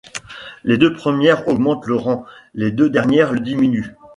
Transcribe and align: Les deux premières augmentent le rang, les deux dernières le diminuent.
Les 0.63 0.79
deux 0.79 0.93
premières 0.95 1.47
augmentent 1.47 1.85
le 1.85 1.93
rang, 1.95 2.25
les 2.55 2.71
deux 2.71 2.89
dernières 2.89 3.33
le 3.33 3.39
diminuent. 3.39 3.93